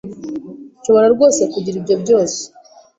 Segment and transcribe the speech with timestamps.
[0.79, 2.39] Nshobora rwose kugira ibyo byose?